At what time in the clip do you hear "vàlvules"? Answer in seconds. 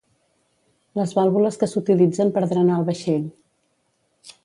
1.17-1.61